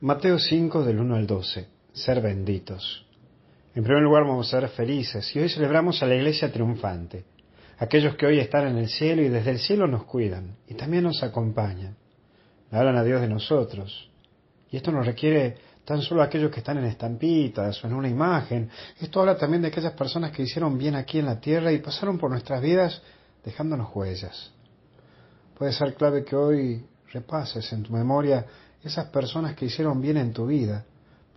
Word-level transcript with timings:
Mateo 0.00 0.38
5 0.38 0.84
del 0.84 1.00
1 1.00 1.16
al 1.16 1.26
12. 1.26 1.66
Ser 1.92 2.20
benditos. 2.20 3.04
En 3.74 3.82
primer 3.82 4.00
lugar 4.00 4.22
vamos 4.22 4.46
a 4.46 4.60
ser 4.60 4.68
felices 4.68 5.34
y 5.34 5.40
hoy 5.40 5.48
celebramos 5.48 6.00
a 6.00 6.06
la 6.06 6.14
iglesia 6.14 6.52
triunfante, 6.52 7.24
aquellos 7.78 8.14
que 8.14 8.26
hoy 8.26 8.38
están 8.38 8.68
en 8.68 8.78
el 8.78 8.88
cielo 8.88 9.22
y 9.22 9.28
desde 9.28 9.50
el 9.50 9.58
cielo 9.58 9.88
nos 9.88 10.04
cuidan 10.04 10.54
y 10.68 10.74
también 10.74 11.02
nos 11.02 11.20
acompañan. 11.24 11.96
Hablan 12.70 12.96
a 12.96 13.02
Dios 13.02 13.20
de 13.20 13.26
nosotros. 13.26 14.08
Y 14.70 14.76
esto 14.76 14.92
no 14.92 15.02
requiere 15.02 15.56
tan 15.84 16.00
solo 16.00 16.22
aquellos 16.22 16.52
que 16.52 16.60
están 16.60 16.78
en 16.78 16.84
estampitas 16.84 17.82
o 17.82 17.88
en 17.88 17.94
una 17.94 18.08
imagen. 18.08 18.70
Esto 19.00 19.18
habla 19.18 19.36
también 19.36 19.62
de 19.62 19.68
aquellas 19.68 19.94
personas 19.94 20.30
que 20.30 20.44
hicieron 20.44 20.78
bien 20.78 20.94
aquí 20.94 21.18
en 21.18 21.26
la 21.26 21.40
tierra 21.40 21.72
y 21.72 21.78
pasaron 21.78 22.18
por 22.18 22.30
nuestras 22.30 22.62
vidas 22.62 23.02
dejándonos 23.44 23.90
huellas. 23.92 24.52
Puede 25.56 25.72
ser 25.72 25.94
clave 25.94 26.24
que 26.24 26.36
hoy 26.36 26.84
repases 27.12 27.72
en 27.72 27.82
tu 27.82 27.92
memoria 27.92 28.46
esas 28.82 29.06
personas 29.06 29.54
que 29.54 29.66
hicieron 29.66 30.00
bien 30.00 30.16
en 30.16 30.32
tu 30.32 30.46
vida, 30.46 30.84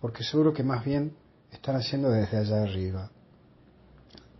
porque 0.00 0.22
seguro 0.22 0.52
que 0.52 0.62
más 0.62 0.84
bien 0.84 1.14
están 1.50 1.76
haciendo 1.76 2.10
desde 2.10 2.38
allá 2.38 2.62
arriba. 2.62 3.10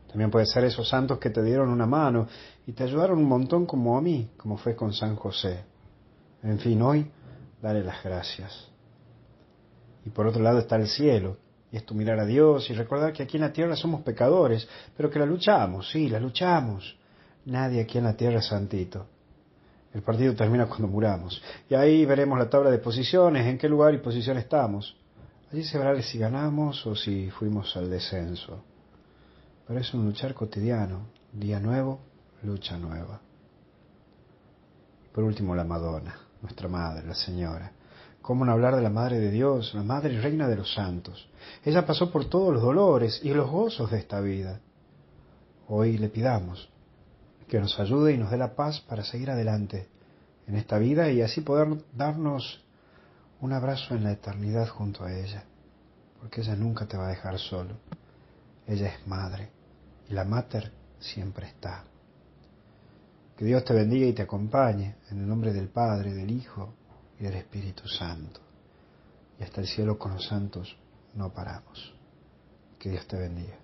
También 0.09 0.30
puede 0.30 0.47
ser 0.47 0.65
esos 0.65 0.88
santos 0.88 1.19
que 1.19 1.30
te 1.30 1.42
dieron 1.42 1.70
una 1.70 1.87
mano 1.87 2.28
y 2.66 2.73
te 2.73 2.84
ayudaron 2.84 3.19
un 3.19 3.28
montón 3.28 3.66
como 3.66 3.97
a 3.97 4.02
mí, 4.02 4.30
como 4.37 4.56
fue 4.59 4.77
con 4.77 4.92
San 4.92 5.16
José. 5.16 5.65
En 6.42 6.59
fin, 6.59 6.80
hoy 6.83 7.11
dale 7.62 7.83
las 7.83 8.02
gracias. 8.02 8.69
Y 10.05 10.11
por 10.11 10.27
otro 10.27 10.42
lado 10.42 10.59
está 10.59 10.77
el 10.77 10.89
cielo, 10.89 11.39
y 11.70 11.77
es 11.77 11.87
tu 11.87 11.95
mirar 11.95 12.20
a 12.20 12.27
Dios 12.27 12.69
y 12.69 12.75
recordar 12.75 13.12
que 13.12 13.23
aquí 13.23 13.39
en 13.39 13.45
la 13.45 13.53
tierra 13.53 13.77
somos 13.77 14.03
pecadores, 14.03 14.69
pero 14.97 15.09
que 15.09 15.19
la 15.19 15.27
luchamos, 15.27 15.91
sí, 15.91 16.09
la 16.09 16.20
luchamos. 16.20 16.97
Nadie 17.47 17.80
aquí 17.80 17.98
en 17.98 18.05
la 18.05 18.16
tierra 18.16 18.41
es 18.41 18.47
santito. 18.47 19.06
El 19.95 20.02
partido 20.02 20.34
termina 20.34 20.66
cuando 20.66 20.88
muramos. 20.88 21.42
Y 21.69 21.74
ahí 21.74 22.05
veremos 22.06 22.38
la 22.38 22.48
tabla 22.48 22.70
de 22.70 22.78
posiciones, 22.78 23.46
en 23.46 23.59
qué 23.59 23.69
lugar 23.69 23.92
y 23.95 23.98
posición 23.98 24.38
estamos. 24.38 24.96
Allí 25.52 25.64
se 25.64 25.77
verá 25.77 26.00
si 26.00 26.19
ganamos 26.19 26.87
o 26.87 26.96
si 26.96 27.30
fuimos 27.30 27.77
al 27.77 27.91
descenso. 27.91 28.64
Pero 29.67 29.78
es 29.78 29.92
un 29.92 30.06
luchar 30.06 30.33
cotidiano. 30.33 31.08
Día 31.33 31.61
nuevo, 31.61 32.00
lucha 32.42 32.78
nueva. 32.78 33.20
Por 35.12 35.25
último, 35.25 35.55
la 35.55 35.64
Madonna, 35.64 36.19
nuestra 36.41 36.69
Madre, 36.69 37.06
la 37.06 37.14
Señora. 37.14 37.72
¿Cómo 38.22 38.45
no 38.45 38.52
hablar 38.52 38.77
de 38.77 38.83
la 38.83 38.89
Madre 38.89 39.19
de 39.19 39.30
Dios, 39.30 39.74
la 39.74 39.83
Madre 39.83 40.14
y 40.14 40.19
Reina 40.19 40.48
de 40.48 40.56
los 40.56 40.72
Santos? 40.72 41.28
Ella 41.64 41.84
pasó 41.84 42.11
por 42.11 42.27
todos 42.27 42.55
los 42.55 42.62
dolores 42.62 43.20
y 43.22 43.34
los 43.34 43.50
gozos 43.50 43.91
de 43.91 43.98
esta 43.98 44.20
vida. 44.20 44.61
Hoy 45.69 45.98
le 45.98 46.08
pidamos 46.08 46.72
que 47.53 47.61
nos 47.61 47.78
ayude 47.78 48.14
y 48.14 48.17
nos 48.17 48.31
dé 48.31 48.39
la 48.39 48.55
paz 48.55 48.81
para 48.81 49.05
seguir 49.05 49.31
adelante 49.31 49.86
en 50.47 50.56
esta 50.56 50.78
vida 50.78 51.11
y 51.11 51.20
así 51.20 51.42
poder 51.42 51.84
darnos 51.95 52.64
un 53.42 53.53
abrazo 53.53 53.95
en 53.95 54.05
la 54.05 54.12
eternidad 54.12 54.69
junto 54.69 55.05
a 55.05 55.12
ella, 55.12 55.45
porque 56.19 56.41
ella 56.41 56.56
nunca 56.56 56.86
te 56.86 56.97
va 56.97 57.08
a 57.08 57.11
dejar 57.11 57.39
solo. 57.39 57.75
Ella 58.67 58.89
es 58.89 59.06
madre 59.06 59.50
y 60.08 60.14
la 60.14 60.25
mater 60.25 60.73
siempre 60.98 61.48
está. 61.48 61.84
Que 63.36 63.45
Dios 63.45 63.62
te 63.67 63.75
bendiga 63.75 64.06
y 64.06 64.14
te 64.14 64.23
acompañe 64.23 64.97
en 65.11 65.19
el 65.19 65.28
nombre 65.28 65.53
del 65.53 65.69
Padre, 65.69 66.14
del 66.14 66.30
Hijo 66.30 66.73
y 67.20 67.25
del 67.25 67.34
Espíritu 67.34 67.86
Santo. 67.86 68.41
Y 69.39 69.42
hasta 69.42 69.61
el 69.61 69.67
cielo 69.67 69.98
con 69.98 70.14
los 70.14 70.27
santos 70.27 70.75
no 71.12 71.30
paramos. 71.34 71.95
Que 72.78 72.89
Dios 72.89 73.06
te 73.06 73.19
bendiga. 73.19 73.61